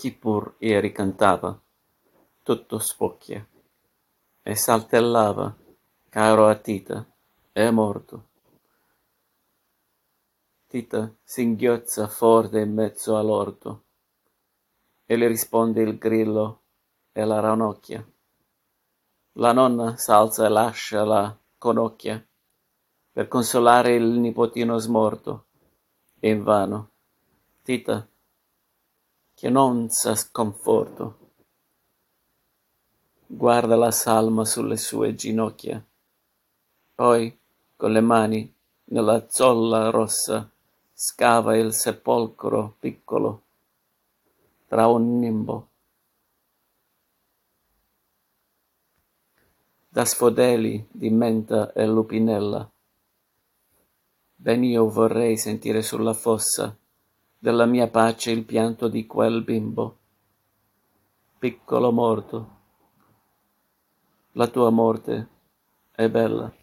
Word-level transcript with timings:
chi 0.00 0.12
pur 0.12 0.54
ieri 0.60 0.92
cantava, 0.92 1.60
tutto 2.42 2.78
spocchia, 2.78 3.46
e 4.42 4.54
saltellava, 4.54 5.54
caro 6.08 6.46
a 6.46 6.54
Tita, 6.54 7.06
è 7.52 7.68
morto. 7.68 8.28
Tita 10.68 11.14
singhiozza 11.22 12.08
forte 12.08 12.60
in 12.60 12.72
mezzo 12.72 13.18
all'orto, 13.18 13.82
e 15.04 15.16
le 15.16 15.26
risponde 15.26 15.82
il 15.82 15.98
grillo 15.98 16.62
e 17.12 17.22
la 17.26 17.40
ranocchia. 17.40 18.02
La 19.32 19.52
nonna 19.52 19.98
s'alza 19.98 20.46
e 20.46 20.48
lascia 20.48 21.04
la 21.04 21.38
conocchia 21.58 22.26
per 23.12 23.28
consolare 23.28 23.96
il 23.96 24.18
nipotino 24.18 24.78
smorto, 24.78 25.44
e 26.18 26.30
invano. 26.30 26.90
Tita, 27.62 28.08
che 29.40 29.48
non 29.48 29.88
sa 29.88 30.14
sconforto, 30.16 31.16
guarda 33.26 33.74
la 33.74 33.90
salma 33.90 34.44
sulle 34.44 34.76
sue 34.76 35.14
ginocchia, 35.14 35.82
poi 36.94 37.38
con 37.74 37.90
le 37.90 38.02
mani 38.02 38.54
nella 38.90 39.24
zolla 39.30 39.88
rossa 39.88 40.46
scava 40.92 41.56
il 41.56 41.72
sepolcro 41.72 42.76
piccolo 42.78 43.42
tra 44.66 44.88
un 44.88 45.18
nimbo. 45.18 45.68
Da 49.88 50.04
sfodeli 50.04 50.86
di 50.90 51.08
menta 51.08 51.72
e 51.72 51.86
lupinella. 51.86 52.70
Ben 54.34 54.64
io 54.64 54.90
vorrei 54.90 55.38
sentire 55.38 55.80
sulla 55.80 56.12
fossa 56.12 56.76
della 57.42 57.64
mia 57.64 57.88
pace 57.88 58.30
il 58.32 58.44
pianto 58.44 58.88
di 58.88 59.06
quel 59.06 59.42
bimbo, 59.42 59.96
piccolo 61.38 61.90
morto. 61.90 62.58
La 64.32 64.46
tua 64.46 64.68
morte 64.68 65.28
è 65.90 66.10
bella. 66.10 66.59